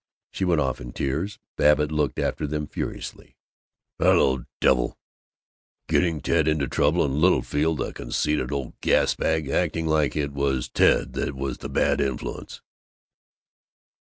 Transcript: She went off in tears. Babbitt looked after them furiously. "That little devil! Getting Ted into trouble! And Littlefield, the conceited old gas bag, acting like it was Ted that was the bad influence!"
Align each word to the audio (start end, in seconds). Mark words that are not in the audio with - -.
She 0.31 0.45
went 0.45 0.59
off 0.59 0.81
in 0.81 0.93
tears. 0.93 1.37
Babbitt 1.57 1.91
looked 1.91 2.17
after 2.17 2.47
them 2.47 2.65
furiously. 2.65 3.37
"That 3.99 4.07
little 4.13 4.45
devil! 4.59 4.97
Getting 5.87 6.21
Ted 6.21 6.47
into 6.47 6.67
trouble! 6.67 7.05
And 7.05 7.17
Littlefield, 7.21 7.77
the 7.77 7.93
conceited 7.93 8.51
old 8.51 8.73
gas 8.81 9.13
bag, 9.13 9.47
acting 9.47 9.85
like 9.85 10.15
it 10.15 10.31
was 10.33 10.69
Ted 10.69 11.13
that 11.13 11.35
was 11.35 11.59
the 11.59 11.69
bad 11.69 12.01
influence!" 12.01 12.63